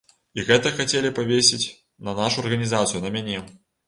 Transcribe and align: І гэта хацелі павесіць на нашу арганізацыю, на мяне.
І 0.39 0.43
гэта 0.45 0.69
хацелі 0.77 1.11
павесіць 1.19 1.67
на 2.07 2.15
нашу 2.21 2.45
арганізацыю, 2.47 3.03
на 3.05 3.13
мяне. 3.17 3.37